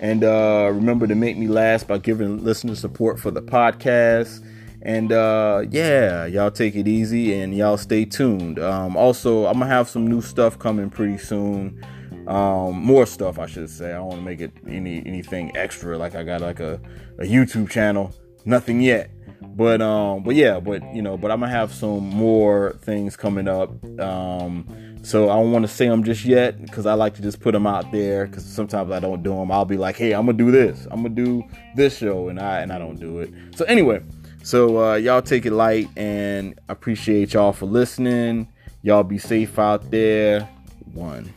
And 0.00 0.24
uh, 0.24 0.70
remember 0.72 1.06
to 1.06 1.14
make 1.14 1.36
me 1.36 1.48
last 1.48 1.88
by 1.88 1.98
giving 1.98 2.44
listener 2.44 2.74
support 2.74 3.18
for 3.18 3.30
the 3.30 3.42
podcast. 3.42 4.44
And 4.82 5.12
uh, 5.12 5.64
yeah, 5.70 6.26
y'all 6.26 6.50
take 6.50 6.76
it 6.76 6.86
easy 6.86 7.34
and 7.34 7.56
y'all 7.56 7.78
stay 7.78 8.04
tuned. 8.04 8.58
Um, 8.58 8.96
also, 8.96 9.46
I'm 9.46 9.54
gonna 9.54 9.66
have 9.66 9.88
some 9.88 10.06
new 10.06 10.20
stuff 10.20 10.58
coming 10.58 10.90
pretty 10.90 11.16
soon. 11.16 11.82
Um, 12.26 12.82
more 12.82 13.06
stuff, 13.06 13.38
I 13.38 13.46
should 13.46 13.70
say. 13.70 13.90
I 13.90 13.96
don't 13.96 14.06
want 14.06 14.18
to 14.18 14.24
make 14.24 14.40
it 14.40 14.52
any 14.68 15.02
anything 15.06 15.56
extra. 15.56 15.96
Like 15.96 16.14
I 16.14 16.22
got 16.22 16.42
like 16.42 16.60
a, 16.60 16.80
a 17.18 17.24
YouTube 17.24 17.70
channel. 17.70 18.14
Nothing 18.44 18.80
yet. 18.82 19.10
But 19.40 19.80
um, 19.80 20.22
but 20.22 20.34
yeah, 20.34 20.60
but 20.60 20.82
you 20.94 21.00
know, 21.00 21.16
but 21.16 21.30
I'm 21.30 21.40
gonna 21.40 21.52
have 21.52 21.72
some 21.72 22.06
more 22.08 22.76
things 22.82 23.16
coming 23.16 23.48
up. 23.48 23.70
Um, 23.98 24.66
so 25.04 25.30
I 25.30 25.34
don't 25.34 25.52
want 25.52 25.64
to 25.64 25.68
say 25.68 25.88
them 25.88 26.02
just 26.02 26.24
yet 26.24 26.60
because 26.60 26.86
I 26.86 26.94
like 26.94 27.14
to 27.14 27.22
just 27.22 27.40
put 27.40 27.52
them 27.52 27.66
out 27.66 27.92
there 27.92 28.26
because 28.26 28.44
sometimes 28.44 28.90
I 28.90 29.00
don't 29.00 29.22
do 29.22 29.34
them. 29.34 29.52
I'll 29.52 29.64
be 29.64 29.76
like, 29.76 29.96
hey, 29.96 30.12
I'm 30.12 30.26
gonna 30.26 30.38
do 30.38 30.50
this. 30.50 30.86
I'm 30.90 31.02
gonna 31.02 31.14
do 31.14 31.44
this 31.76 31.98
show, 31.98 32.28
and 32.28 32.40
I 32.40 32.60
and 32.60 32.72
I 32.72 32.78
don't 32.78 32.98
do 32.98 33.20
it. 33.20 33.32
So 33.54 33.64
anyway. 33.66 34.02
So 34.42 34.90
uh, 34.90 34.94
y'all 34.96 35.22
take 35.22 35.46
it 35.46 35.52
light 35.52 35.88
and 35.96 36.60
appreciate 36.68 37.32
y'all 37.32 37.54
for 37.54 37.64
listening. 37.64 38.46
Y'all 38.82 39.02
be 39.02 39.16
safe 39.16 39.58
out 39.58 39.90
there. 39.90 40.46
One. 40.92 41.32